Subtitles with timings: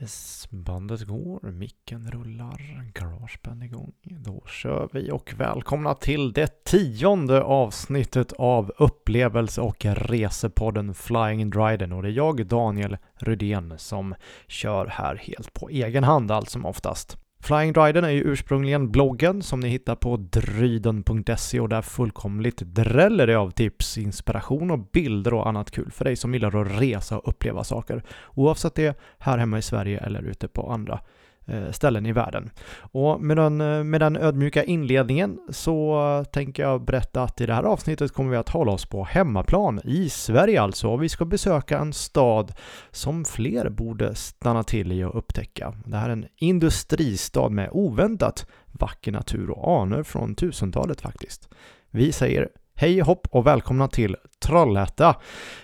[0.00, 3.92] Yes, bandet går, micken rullar, garageband igång.
[4.02, 11.92] Då kör vi och välkomna till det tionde avsnittet av upplevelse och resepodden Flying Dryden
[11.92, 14.14] och det är jag, Daniel Rydén, som
[14.48, 17.16] kör här helt på egen hand allt som oftast.
[17.42, 23.26] Flying Dryden är ju ursprungligen bloggen som ni hittar på dryden.se och där fullkomligt dräller
[23.26, 27.18] det av tips, inspiration och bilder och annat kul för dig som gillar att resa
[27.18, 28.02] och uppleva saker.
[28.34, 31.00] Oavsett det här hemma i Sverige eller ute på andra
[31.46, 32.50] Eh, ställen i världen.
[32.92, 37.54] Och med den, eh, med den ödmjuka inledningen så tänker jag berätta att i det
[37.54, 40.88] här avsnittet kommer vi att hålla oss på hemmaplan i Sverige alltså.
[40.88, 42.52] Och vi ska besöka en stad
[42.90, 45.74] som fler borde stanna till i och upptäcka.
[45.84, 51.48] Det här är en industristad med oväntat vacker natur och anor från tusentalet faktiskt.
[51.90, 52.48] Vi säger
[52.80, 55.16] Hej hopp och välkomna till Trollhätta!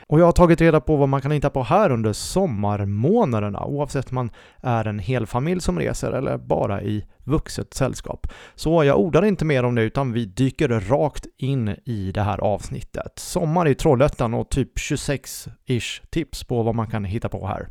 [0.06, 4.10] Och jag har tagit reda på vad man kan hitta på här under sommarmånaderna oavsett
[4.10, 4.30] om man
[4.62, 8.26] är en hel familj som reser eller bara i vuxet sällskap.
[8.54, 12.38] Så jag ordar inte mer om det utan vi dyker rakt in i det här
[12.38, 13.12] avsnittet.
[13.16, 17.68] Sommar i Trollhättan och typ 26-ish tips på vad man kan hitta på här.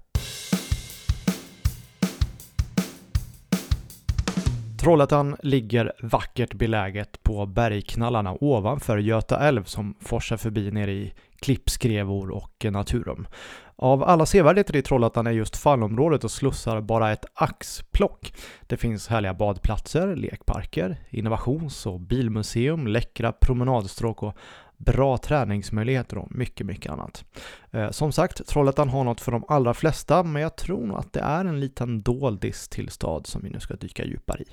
[4.86, 12.30] Trollhättan ligger vackert beläget på bergknallarna ovanför Göta älv som forsar förbi nere i klippskrevor
[12.32, 13.28] och Naturum.
[13.76, 18.34] Av alla sevärdheter i Trollhättan är just fallområdet och slussar bara ett axplock.
[18.68, 24.38] Det finns härliga badplatser, lekparker, innovations och bilmuseum, läckra promenadstråk och
[24.78, 27.26] bra träningsmöjligheter och mycket, mycket annat.
[27.72, 31.14] Eh, som sagt, Trollhättan har något för de allra flesta, men jag tror nog att
[31.14, 34.48] det är en liten doldis till stad som vi nu ska dyka djupare i.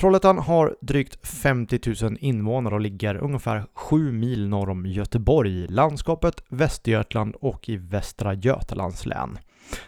[0.00, 5.68] Trollhättan har drygt 50 000 invånare och ligger ungefär 7 mil norr om Göteborg i
[5.68, 9.38] landskapet Västergötland och i Västra Götalands län.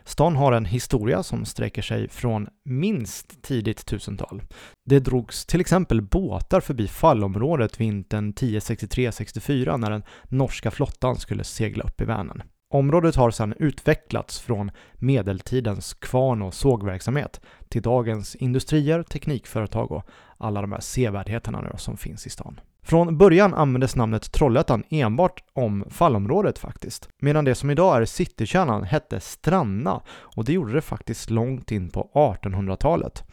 [0.04, 4.42] Stan har en historia som sträcker sig från minst tidigt tusental.
[4.84, 11.84] Det drogs till exempel båtar förbi fallområdet vintern 1063-64 när den norska flottan skulle segla
[11.84, 12.42] upp i Vänern.
[12.72, 20.06] Området har sedan utvecklats från medeltidens kvarn och sågverksamhet till dagens industrier, teknikföretag och
[20.38, 22.60] alla de här sevärdheterna nu som finns i stan.
[22.82, 28.84] Från början användes namnet Trollhättan enbart om fallområdet faktiskt, medan det som idag är citykärnan
[28.84, 33.24] hette Stranna och det gjorde det faktiskt långt in på 1800-talet.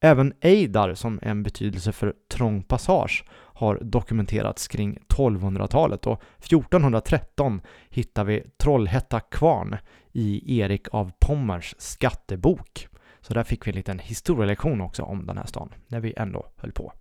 [0.00, 3.24] Även Eidar, som är en betydelse för trång passage,
[3.62, 9.76] har dokumenterats kring 1200-talet och 1413 hittar vi Trollhätta kvarn
[10.12, 12.88] i Erik av Pommers skattebok.
[13.20, 16.46] Så där fick vi en liten historielektion också om den här stan, när vi ändå
[16.56, 16.92] höll på.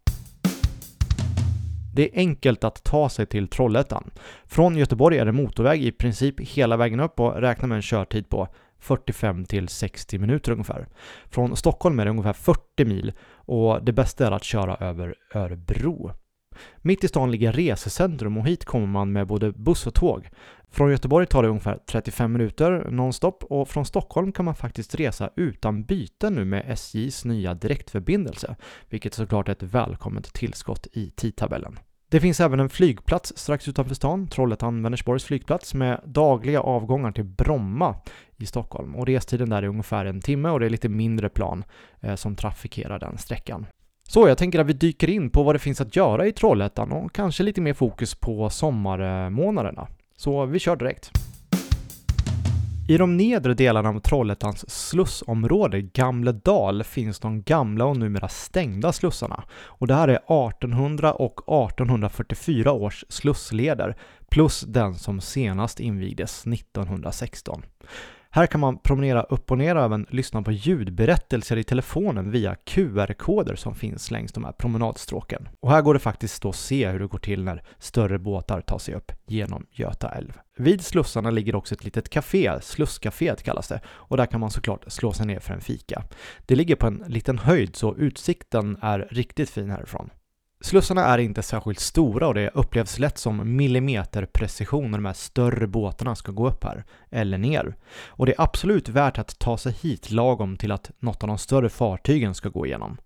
[1.95, 4.11] Det är enkelt att ta sig till Trollhättan.
[4.45, 8.29] Från Göteborg är det motorväg i princip hela vägen upp och räknar med en körtid
[8.29, 8.47] på
[8.79, 10.88] 45 till 60 minuter ungefär.
[11.29, 16.11] Från Stockholm är det ungefär 40 mil och det bästa är att köra över Örebro.
[16.77, 20.29] Mitt i stan ligger resecentrum och hit kommer man med både buss och tåg.
[20.72, 25.29] Från Göteborg tar det ungefär 35 minuter nonstop och från Stockholm kan man faktiskt resa
[25.35, 28.55] utan byte nu med SJs nya direktförbindelse,
[28.89, 31.79] vilket såklart är ett välkommet tillskott i tidtabellen.
[32.11, 37.95] Det finns även en flygplats strax utanför stan, Trollhättan-Vänersborgs flygplats, med dagliga avgångar till Bromma
[38.38, 38.95] i Stockholm.
[38.95, 41.63] Och restiden där är ungefär en timme och det är lite mindre plan
[42.01, 43.66] eh, som trafikerar den sträckan.
[44.13, 46.91] Så jag tänker att vi dyker in på vad det finns att göra i Trollhättan
[46.91, 49.88] och kanske lite mer fokus på sommarmånaderna.
[50.17, 51.11] Så vi kör direkt.
[52.89, 59.44] I de nedre delarna av Trollhättans slussområde, Gamledal, finns de gamla och numera stängda slussarna.
[59.51, 63.95] Och det här är 1800 och 1844 års slussleder,
[64.29, 67.63] plus den som senast invigdes 1916.
[68.34, 72.56] Här kan man promenera upp och ner och även lyssna på ljudberättelser i telefonen via
[72.56, 75.50] QR-koder som finns längs de här promenadstråken.
[75.59, 78.78] Och här går det faktiskt att se hur det går till när större båtar tar
[78.78, 80.40] sig upp genom Göta älv.
[80.58, 84.92] Vid slussarna ligger också ett litet café, Slusscaféet kallas det, och där kan man såklart
[84.92, 86.03] slå sig ner för en fika.
[86.46, 90.10] Det ligger på en liten höjd så utsikten är riktigt fin härifrån.
[90.63, 95.68] Slussarna är inte särskilt stora och det upplevs lätt som millimeterprecision när de här större
[95.68, 97.75] båtarna ska gå upp här, eller ner.
[98.08, 101.38] Och det är absolut värt att ta sig hit lagom till att något av de
[101.38, 102.98] större fartygen ska gå igenom.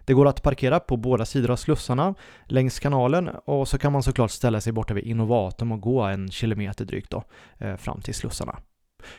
[0.00, 2.14] Det går att parkera på båda sidor av slussarna
[2.44, 6.30] längs kanalen och så kan man såklart ställa sig borta vid Innovatum och gå en
[6.30, 7.24] kilometer drygt då,
[7.58, 8.58] eh, fram till slussarna.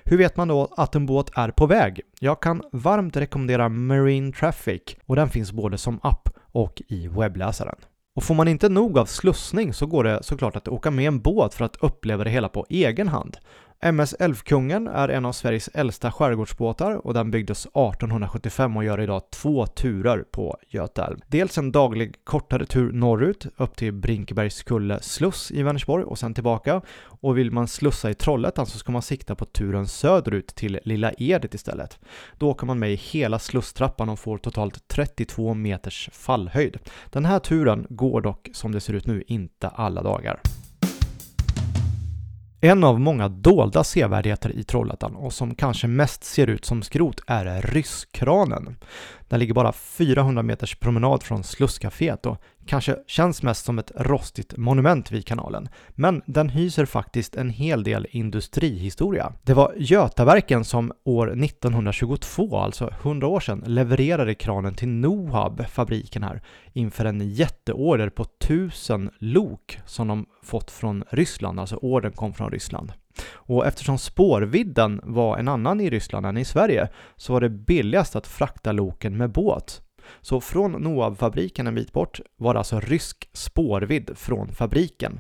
[0.04, 2.02] Hur vet man då att en båt är på väg?
[2.20, 7.76] Jag kan varmt rekommendera Marine Traffic och den finns både som app och i webbläsaren.
[8.16, 11.20] Och får man inte nog av slussning så går det såklart att åka med en
[11.20, 13.38] båt för att uppleva det hela på egen hand.
[13.84, 19.22] MS Älvkungen är en av Sveriges äldsta skärgårdsbåtar och den byggdes 1875 och gör idag
[19.30, 21.18] två turer på Göta älv.
[21.28, 26.82] Dels en daglig kortare tur norrut upp till Brinkebergskulle sluss i Vänersborg och sen tillbaka.
[27.04, 30.80] Och vill man slussa i Trollhättan så alltså ska man sikta på turen söderut till
[30.84, 32.00] Lilla Edet istället.
[32.38, 36.78] Då åker man med i hela slusstrappan och får totalt 32 meters fallhöjd.
[37.10, 40.42] Den här turen går dock som det ser ut nu inte alla dagar.
[42.64, 47.22] En av många dolda sevärdheter i Trollhättan och som kanske mest ser ut som skrot
[47.28, 48.76] är Rysskranen.
[49.32, 54.58] Den ligger bara 400 meters promenad från Slusscaféet och kanske känns mest som ett rostigt
[54.58, 55.70] monument vid kanalen.
[55.90, 59.34] Men den hyser faktiskt en hel del industrihistoria.
[59.44, 66.24] Det var Götaverken som år 1922, alltså 100 år sedan, levererade kranen till Nohab, fabriken
[66.24, 66.42] här,
[66.74, 72.52] inför en jätteorder på 1000 lok som de fått från Ryssland, alltså ordern kom från
[72.52, 72.94] Ryssland.
[73.34, 78.16] Och eftersom spårvidden var en annan i Ryssland än i Sverige så var det billigast
[78.16, 79.82] att frakta loken med båt.
[80.22, 85.20] Så från Noab-fabriken en bit bort var det alltså rysk spårvidd från fabriken.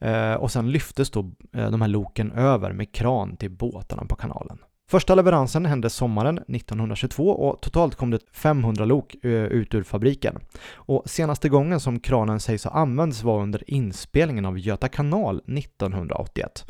[0.00, 4.16] Eh, och sen lyftes då eh, de här loken över med kran till båtarna på
[4.16, 4.58] kanalen.
[4.88, 10.38] Första leveransen hände sommaren 1922 och totalt kom det 500 lok eh, ut ur fabriken.
[10.74, 16.66] Och senaste gången som kranen sägs ha använts var under inspelningen av Göta kanal 1981.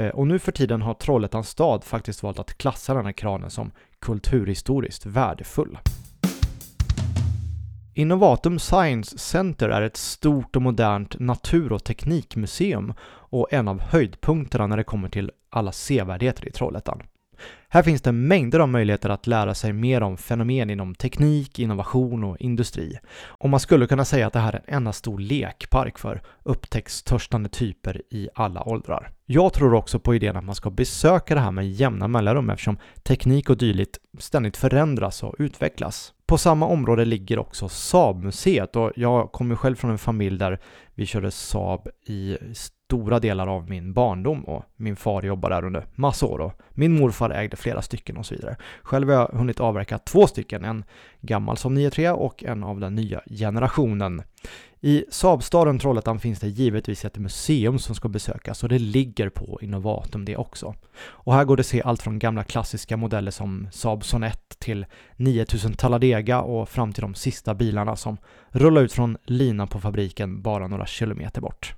[0.00, 3.50] Eh, och nu för tiden har Trollhättans stad faktiskt valt att klassa den här kranen
[3.50, 5.78] som kulturhistoriskt värdefull.
[7.94, 14.66] Innovatum Science Center är ett stort och modernt natur och teknikmuseum och en av höjdpunkterna
[14.66, 17.02] när det kommer till alla sevärdheter i Trollhättan.
[17.68, 22.24] Här finns det mängder av möjligheter att lära sig mer om fenomen inom teknik, innovation
[22.24, 22.98] och industri.
[23.22, 27.48] Och man skulle kunna säga att det här är en enda stor lekpark för upptäcktstörstande
[27.48, 29.10] typer i alla åldrar.
[29.26, 32.78] Jag tror också på idén att man ska besöka det här med jämna mellanrum eftersom
[33.02, 36.12] teknik och dylikt ständigt förändras och utvecklas.
[36.26, 40.60] På samma område ligger också Saab-museet och jag kommer själv från en familj där
[41.00, 45.86] vi körde Saab i stora delar av min barndom och min far jobbade där under
[45.94, 48.56] massa år och min morfar ägde flera stycken och så vidare.
[48.82, 50.84] Själv har jag hunnit avverka två stycken, en
[51.20, 54.22] gammal som 93 och en av den nya generationen.
[54.82, 59.58] I Saabstaden Trollhättan finns det givetvis ett museum som ska besökas och det ligger på
[59.62, 60.74] Innovatum det också.
[61.02, 64.86] Och här går det att se allt från gamla klassiska modeller som Saab Sonett till
[65.16, 68.16] 9000 Talladega och fram till de sista bilarna som
[68.50, 71.74] rullar ut från linan på fabriken bara några kilometer bort.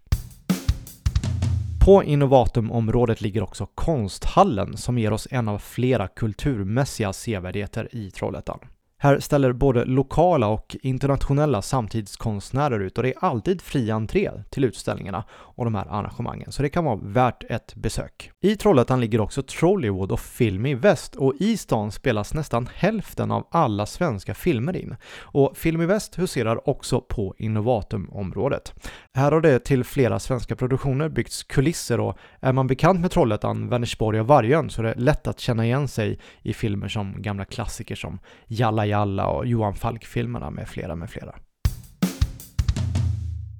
[1.84, 8.58] På Innovatumområdet ligger också Konsthallen som ger oss en av flera kulturmässiga sevärdheter i Trollhättan.
[9.02, 14.64] Här ställer både lokala och internationella samtidskonstnärer ut och det är alltid fri entré till
[14.64, 18.30] utställningarna och de här arrangemangen, så det kan vara värt ett besök.
[18.40, 23.30] I Trollhättan ligger också Trollywood och Film i Väst och i stan spelas nästan hälften
[23.30, 24.96] av alla svenska filmer in.
[25.20, 28.74] Och Film i Väst huserar också på Innovatum-området.
[29.14, 33.68] Här har det till flera svenska produktioner byggts kulisser och är man bekant med Trollhättan,
[33.68, 37.44] Vänersborg och Vargön så är det lätt att känna igen sig i filmer som gamla
[37.44, 41.34] klassiker som Jalla Jalla och Johan Falk-filmerna med flera med flera.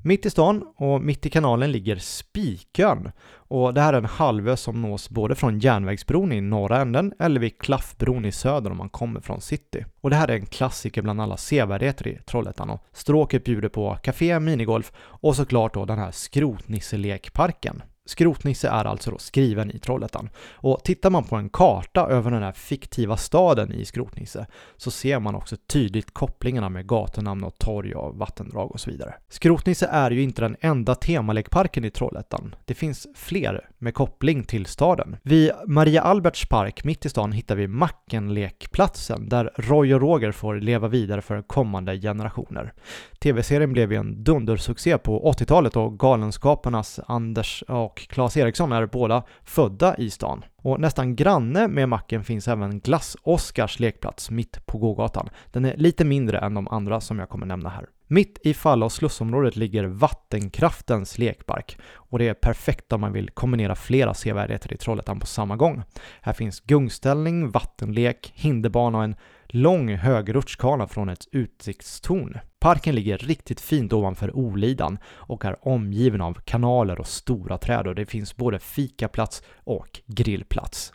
[0.05, 4.56] Mitt i stan och mitt i kanalen ligger Spikön och det här är en halvö
[4.56, 8.88] som nås både från järnvägsbron i norra änden eller vid Klaffbron i söder om man
[8.88, 9.84] kommer från city.
[10.00, 13.99] Och det här är en klassiker bland alla sevärdheter i Trollhättan och stråket bjuder på
[14.02, 17.83] café, minigolf och såklart då den här skrotnisselekparken.
[18.04, 20.30] Skrotnisse är alltså då skriven i Trollhättan.
[20.52, 25.18] Och tittar man på en karta över den här fiktiva staden i Skrotnisse så ser
[25.21, 29.14] man också tydligt kopplingarna med gatunamn och torg och vattendrag och så vidare.
[29.28, 32.54] Skrotnisse är ju inte den enda temalekparken i Trollhättan.
[32.64, 35.16] Det finns fler med koppling till staden.
[35.23, 40.54] Vid Maria Alberts park mitt i stan hittar vi Mackenlekplatsen där Roy och Roger får
[40.61, 42.73] leva vidare för kommande generationer.
[43.18, 49.22] TV-serien blev ju en dundersuccé på 80-talet och Galenskaparnas Anders och Claes Eriksson är båda
[49.44, 50.44] födda i stan.
[50.56, 55.28] Och nästan granne med macken finns även Glass-Oskars lekplats mitt på gågatan.
[55.52, 57.87] Den är lite mindre än de andra som jag kommer nämna här.
[58.12, 63.31] Mitt i Falla och slussområdet ligger Vattenkraftens lekpark och det är perfekt om man vill
[63.31, 65.83] kombinera flera sevärdheter i Trollhättan på samma gång.
[66.21, 69.16] Här finns gungställning, vattenlek, hinderbana och en
[69.47, 72.38] lång hög rutschkana från ett utsiktstorn.
[72.59, 77.95] Parken ligger riktigt fint ovanför Olidan och är omgiven av kanaler och stora träd och
[77.95, 80.92] det finns både fikaplats och grillplats.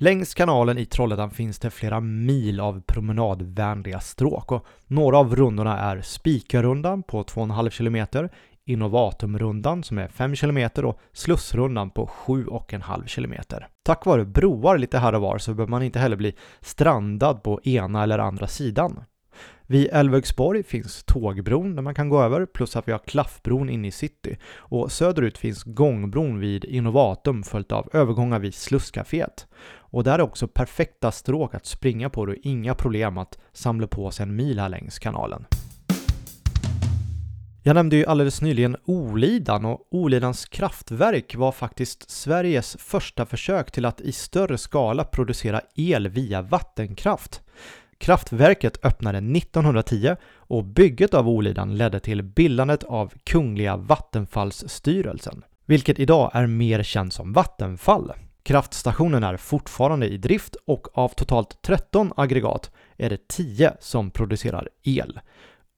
[0.00, 5.78] Längs kanalen i Trollhättan finns det flera mil av promenadvänliga stråk och några av rundorna
[5.78, 8.28] är Spikarundan på 2,5 km,
[8.64, 13.34] Innovatumrundan som är 5 km och Slussrundan på 7,5 km.
[13.82, 17.60] Tack vare broar lite här och var så behöver man inte heller bli strandad på
[17.62, 19.04] ena eller andra sidan.
[19.70, 23.88] Vid Älvögsborg finns tågbron där man kan gå över, plus att vi har Klaffbron inne
[23.88, 24.38] i city.
[24.56, 29.46] Och söderut finns gångbron vid Innovatum följt av övergångar vid Slusscaféet.
[29.66, 34.10] Och där är också perfekta stråk att springa på och inga problem att samla på
[34.10, 35.44] sig en mil här längs kanalen.
[37.62, 43.84] Jag nämnde ju alldeles nyligen Olidan och Olidans kraftverk var faktiskt Sveriges första försök till
[43.84, 47.42] att i större skala producera el via vattenkraft.
[47.98, 56.30] Kraftverket öppnade 1910 och bygget av Olidan ledde till bildandet av Kungliga Vattenfallsstyrelsen, vilket idag
[56.34, 58.12] är mer känt som Vattenfall.
[58.42, 64.68] Kraftstationen är fortfarande i drift och av totalt 13 aggregat är det 10 som producerar
[64.82, 65.20] el.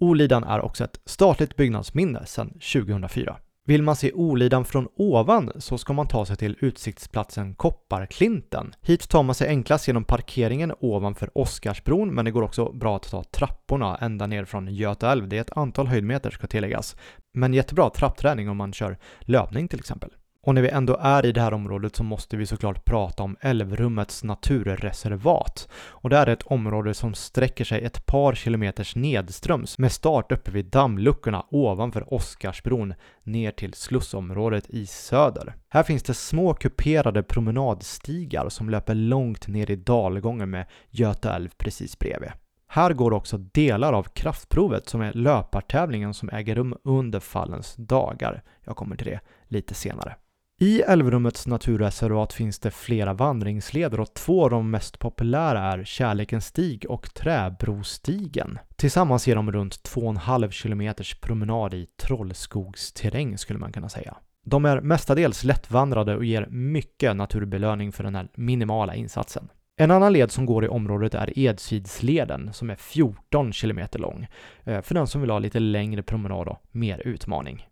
[0.00, 3.36] Olidan är också ett statligt byggnadsminne sedan 2004.
[3.70, 8.74] Vill man se Olidan från ovan så ska man ta sig till utsiktsplatsen Kopparklinten.
[8.80, 13.10] Hit tar man sig enklast genom parkeringen ovanför Oscarsbron men det går också bra att
[13.10, 15.28] ta trapporna ända ner från Göta älv.
[15.28, 16.96] Det är ett antal höjdmeter ska tilläggas.
[17.34, 20.10] Men jättebra trappträning om man kör löpning till exempel.
[20.42, 23.36] Och när vi ändå är i det här området så måste vi såklart prata om
[23.40, 25.68] Älvrummets naturreservat.
[25.72, 30.50] Och det är ett område som sträcker sig ett par kilometers nedströms med start uppe
[30.50, 35.54] vid dammluckorna ovanför Oscarsbron ner till slussområdet i söder.
[35.68, 41.48] Här finns det små kuperade promenadstigar som löper långt ner i dalgången med Göta älv
[41.58, 42.30] precis bredvid.
[42.66, 48.42] Här går också delar av kraftprovet som är löpartävlingen som äger rum under fallens dagar.
[48.64, 50.16] Jag kommer till det lite senare.
[50.62, 56.46] I Älvrummets naturreservat finns det flera vandringsleder och två av de mest populära är Kärlekens
[56.46, 58.58] stig och Träbrostigen.
[58.76, 64.16] Tillsammans ger de runt 2,5 km promenad i trollskogsterräng skulle man kunna säga.
[64.46, 69.48] De är mestadels lättvandrade och ger mycket naturbelöning för den här minimala insatsen.
[69.76, 74.26] En annan led som går i området är Edsidsleden som är 14 km lång
[74.64, 77.66] eh, för den som vill ha lite längre promenad och mer utmaning.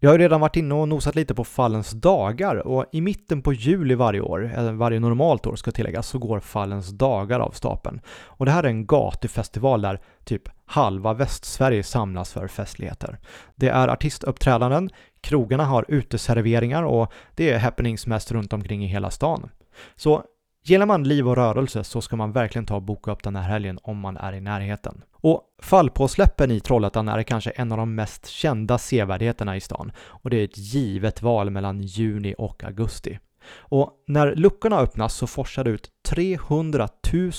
[0.00, 3.42] Jag har ju redan varit inne och nosat lite på Fallens dagar och i mitten
[3.42, 7.50] på juli varje år, eller varje normalt år ska tilläggas, så går Fallens dagar av
[7.50, 8.00] stapeln.
[8.08, 13.18] Och det här är en gatufestival där typ halva Västsverige samlas för festligheter.
[13.54, 19.10] Det är artistuppträdanden, krogarna har uteserveringar och det är happenings mest runt omkring i hela
[19.10, 19.50] stan.
[19.96, 20.22] Så
[20.68, 23.42] Gillar man liv och rörelse så ska man verkligen ta och boka upp den här
[23.42, 25.02] helgen om man är i närheten.
[25.26, 30.30] Och fallpåsläppen i Trollhättan är kanske en av de mest kända sevärdheterna i stan och
[30.30, 33.18] det är ett givet val mellan juni och augusti.
[33.58, 36.88] Och när luckorna öppnas så forsar det ut 300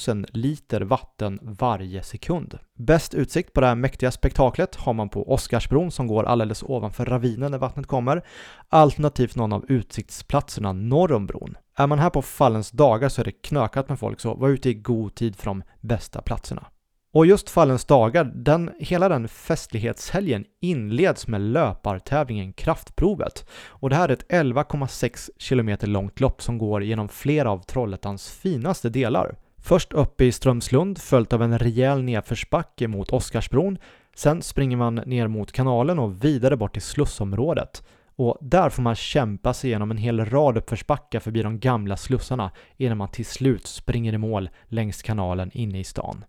[0.07, 2.59] 000 liter vatten varje sekund.
[2.79, 7.05] Bäst utsikt på det här mäktiga spektaklet har man på Oscarsbron som går alldeles ovanför
[7.05, 8.25] ravinen när vattnet kommer,
[8.69, 11.57] alternativt någon av utsiktsplatserna norr om bron.
[11.77, 14.69] Är man här på fallens dagar så är det knökat med folk, så var ute
[14.69, 16.67] i god tid för de bästa platserna.
[17.13, 23.49] Och just Fallens dagar, den, hela den festlighetshelgen inleds med löpartävlingen Kraftprovet.
[23.67, 28.29] Och det här är ett 11,6 km långt lopp som går genom flera av Trollhättans
[28.29, 29.35] finaste delar.
[29.57, 33.77] Först upp i Strömslund följt av en rejäl nedförsbacke mot Oskarsbron.
[34.15, 37.83] Sen springer man ner mot kanalen och vidare bort till Slussområdet.
[38.15, 42.51] Och där får man kämpa sig igenom en hel rad uppförsbackar förbi de gamla slussarna
[42.77, 46.25] innan man till slut springer i mål längs kanalen inne i stan.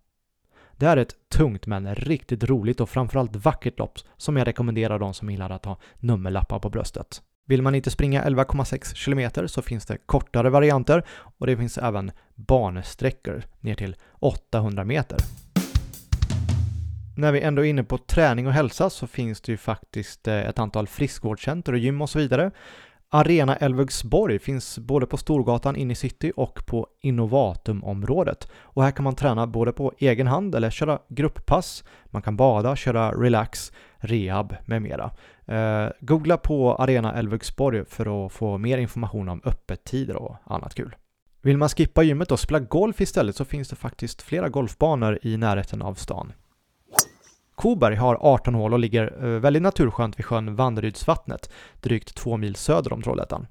[0.79, 5.13] Det är ett tungt men riktigt roligt och framförallt vackert lopp som jag rekommenderar de
[5.13, 7.21] som gillar att ha nummerlappar på bröstet.
[7.47, 12.11] Vill man inte springa 11,6 km så finns det kortare varianter och det finns även
[12.35, 15.17] bansträckor ner till 800 meter.
[17.17, 20.35] När vi ändå är inne på träning och hälsa så finns det ju faktiskt eh,
[20.35, 22.51] ett antal friskvårdscenter och gym och så vidare.
[23.11, 28.49] Arena Älvögsborg finns både på Storgatan inne i city och på Innovatumområdet.
[28.61, 31.83] Och här kan man träna både på egen hand eller köra grupppass.
[32.05, 35.11] Man kan bada, köra relax, rehab med mera.
[35.45, 40.95] Eh, googla på Arena Älvögsborg för att få mer information om öppettider och annat kul.
[41.41, 45.37] Vill man skippa gymmet och spela golf istället så finns det faktiskt flera golfbanor i
[45.37, 46.33] närheten av stan.
[47.59, 51.49] Koberg har 18 hål och ligger eh, väldigt naturskönt vid sjön Vanderydsvattnet,
[51.81, 53.47] drygt två mil söder om Trollhättan.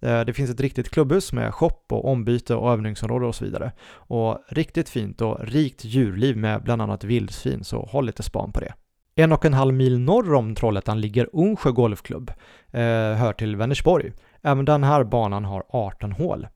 [0.00, 3.72] Eh, det finns ett riktigt klubbhus med shop och ombyte och övningsområde och så vidare.
[3.94, 8.60] Och riktigt fint och rikt djurliv med bland annat vildsvin, så håll lite span på
[8.60, 8.74] det.
[9.14, 12.30] En och en halv mil norr om Trollhättan ligger Ungsjö Golfklubb,
[12.70, 12.82] eh,
[13.14, 14.12] hör till Vänersborg.
[14.42, 16.46] Även den här banan har 18 hål.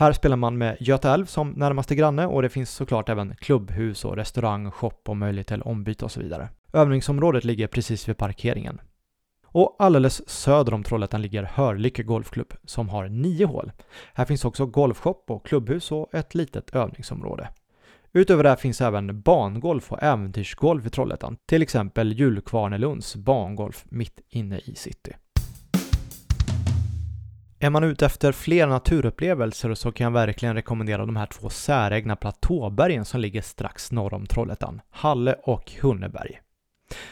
[0.00, 4.04] Här spelar man med Göta älv som närmaste granne och det finns såklart även klubbhus
[4.04, 6.48] och restaurang, shop och möjlighet till ombyte och så vidare.
[6.72, 8.80] Övningsområdet ligger precis vid parkeringen.
[9.46, 13.72] Och alldeles söder om Trollhättan ligger Hörlycke Golfklubb som har nio hål.
[14.14, 17.48] Här finns också golfshop och klubbhus och ett litet övningsområde.
[18.12, 24.58] Utöver det finns även bangolf och äventyrsgolf i Trollhättan, till exempel Julkvarnelunds bangolf mitt inne
[24.58, 25.16] i city.
[27.62, 32.16] Är man ute efter fler naturupplevelser så kan jag verkligen rekommendera de här två säregna
[32.16, 36.40] platåbergen som ligger strax norr om Trollhättan, Halle och Hunneberg.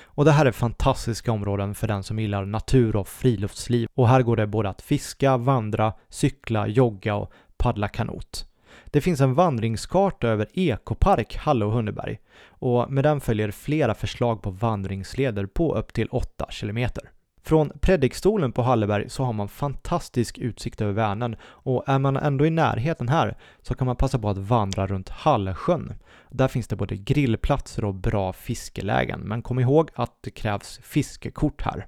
[0.03, 4.23] Och det här är fantastiska områden för den som gillar natur och friluftsliv och här
[4.23, 8.47] går det både att fiska, vandra, cykla, jogga och paddla kanot.
[8.85, 14.43] Det finns en vandringskarta över Ekopark, Halle och Hunneberg och med den följer flera förslag
[14.43, 17.11] på vandringsleder på upp till 8 kilometer.
[17.49, 22.47] Från predikstolen på Halleberg så har man fantastisk utsikt över Vänern och är man ändå
[22.47, 25.95] i närheten här så kan man passa på att vandra runt Hallsjön.
[26.31, 31.63] Där finns det både grillplatser och bra fiskelägen, men kom ihåg att det krävs fiskekort
[31.63, 31.87] här.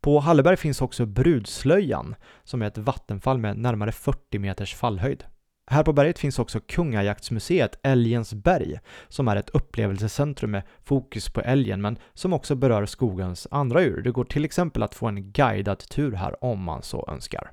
[0.00, 5.24] På Halleberg finns också Brudslöjan, som är ett vattenfall med närmare 40 meters fallhöjd.
[5.70, 11.40] Här på berget finns också Kungajaktsmuseet Älgens berg, som är ett upplevelsecentrum med fokus på
[11.40, 14.02] älgen, men som också berör skogens andra djur.
[14.02, 17.50] Det går till exempel att få en guidad tur här om man så önskar.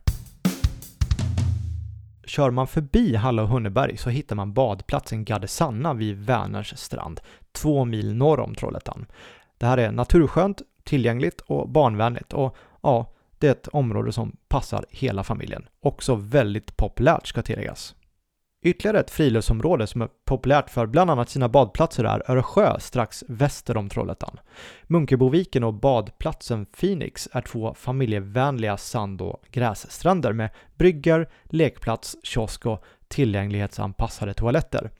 [2.26, 7.86] Kör man förbi Halla och Hunneberg så hittar man badplatsen Gardesanna vid Vänerns strand, två
[7.86, 9.06] mil norr om Trollhättan.
[9.58, 14.86] Det här är naturskönt, tillgängligt och barnvänligt och ja, det är ett område som passar
[14.90, 15.68] hela familjen.
[15.80, 17.96] Också väldigt populärt ska tilläggas.
[18.66, 23.78] Ytterligare ett friluftsområde som är populärt för bland annat sina badplatser är Örsjö strax väster
[23.78, 24.40] om Trollhättan.
[24.84, 32.84] Munkeboviken och badplatsen Phoenix är två familjevänliga sand och grässtränder med bryggor, lekplats, kiosk och
[33.08, 34.92] tillgänglighetsanpassade toaletter.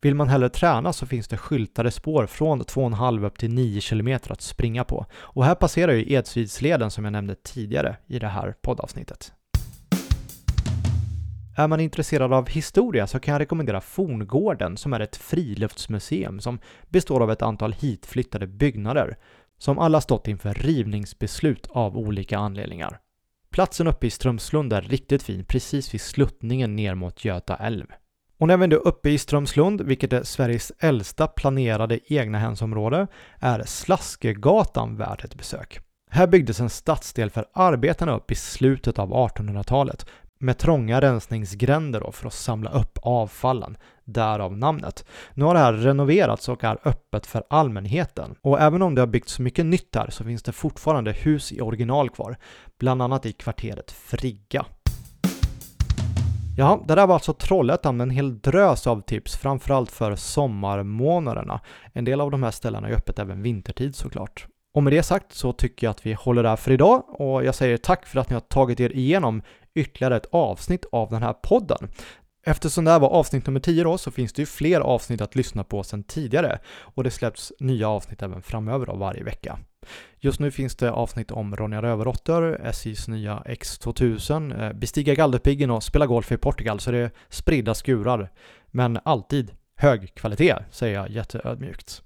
[0.00, 4.18] Vill man hellre träna så finns det skyltade spår från 2,5 upp till 9 km
[4.28, 5.06] att springa på.
[5.14, 9.32] Och här passerar ju Edsvidsleden som jag nämnde tidigare i det här poddavsnittet.
[11.56, 16.58] Är man intresserad av historia så kan jag rekommendera Forngården som är ett friluftsmuseum som
[16.88, 19.16] består av ett antal hitflyttade byggnader
[19.58, 22.98] som alla stått inför rivningsbeslut av olika anledningar.
[23.50, 27.86] Platsen uppe i Strömslund är riktigt fin precis vid sluttningen ner mot Göta älv.
[28.38, 33.06] Och när vi är uppe i Strömslund, vilket är Sveriges äldsta planerade egnahemsområde,
[33.38, 35.80] är Slaskegatan värt ett besök.
[36.10, 40.06] Här byggdes en stadsdel för arbetarna upp i slutet av 1800-talet
[40.42, 45.04] med trånga rensningsgränder då för att samla upp avfallen, därav namnet.
[45.34, 48.34] Nu har det här renoverats och är öppet för allmänheten.
[48.40, 51.60] Och även om det har byggts mycket nytt här så finns det fortfarande hus i
[51.60, 52.36] original kvar,
[52.78, 54.66] bland annat i kvarteret Frigga.
[56.56, 61.60] Ja, det där var alltså Trollhättan med en hel drös av tips, framförallt för sommarmånaderna.
[61.92, 64.46] En del av de här ställena är öppet även vintertid såklart.
[64.74, 67.54] Och med det sagt så tycker jag att vi håller där för idag och jag
[67.54, 69.42] säger tack för att ni har tagit er igenom
[69.74, 71.88] ytterligare ett avsnitt av den här podden.
[72.46, 75.36] Eftersom det här var avsnitt nummer 10 då så finns det ju fler avsnitt att
[75.36, 79.58] lyssna på sedan tidigare och det släpps nya avsnitt även framöver av varje vecka.
[80.18, 85.82] Just nu finns det avsnitt om Ronja Rövardotter, SJs nya X2000, eh, bestiga Gallerpiggen och
[85.82, 88.30] spela golf i Portugal så det är spridda skurar.
[88.66, 92.02] Men alltid hög kvalitet, säger jag jätteödmjukt.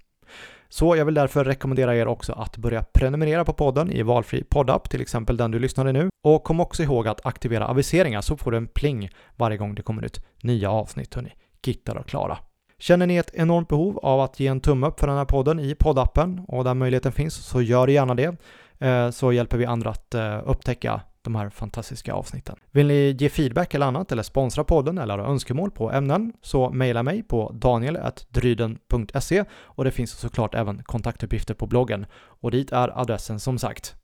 [0.69, 4.89] Så jag vill därför rekommendera er också att börja prenumerera på podden i valfri poddapp,
[4.89, 6.09] till exempel den du lyssnar i nu.
[6.23, 9.81] Och kom också ihåg att aktivera aviseringar så får du en pling varje gång det
[9.81, 11.33] kommer ut nya avsnitt, Hörrni,
[11.65, 12.37] Gittar och klara.
[12.79, 15.59] Känner ni ett enormt behov av att ge en tumme upp för den här podden
[15.59, 18.35] i poddappen och där möjligheten finns så gör gärna det.
[18.79, 22.55] Eh, så hjälper vi andra att eh, upptäcka de här fantastiska avsnitten.
[22.71, 26.69] Vill ni ge feedback eller annat eller sponsra podden eller ha önskemål på ämnen så
[26.69, 33.01] mejla mig på daniel.dryden.se och det finns såklart även kontaktuppgifter på bloggen och dit är
[33.01, 33.95] adressen som sagt